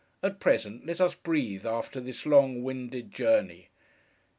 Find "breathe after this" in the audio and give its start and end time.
1.13-2.25